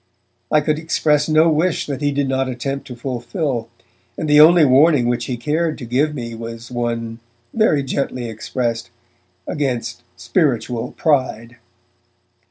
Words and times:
I 0.51 0.61
could 0.61 0.79
express 0.79 1.29
no 1.29 1.47
wish 1.49 1.85
that 1.85 2.01
he 2.01 2.11
did 2.11 2.27
not 2.27 2.49
attempt 2.49 2.87
to 2.87 2.95
fulfill, 2.95 3.69
and 4.17 4.27
the 4.27 4.41
only 4.41 4.65
warning 4.65 5.05
which 5.07 5.25
he 5.25 5.37
cared 5.37 5.77
to 5.77 5.85
give 5.85 6.15
me 6.15 6.33
was 6.33 6.71
one, 6.71 7.19
very 7.53 7.83
gently 7.83 8.27
expressed, 8.27 8.89
against 9.45 10.01
spiritual 10.17 10.93
pride. 10.93 11.57